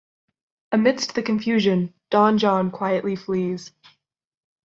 Amidst 0.71 1.13
the 1.13 1.21
confusion, 1.21 1.93
Don 2.09 2.39
John 2.39 2.71
quietly 2.71 3.15
flees. 3.15 3.71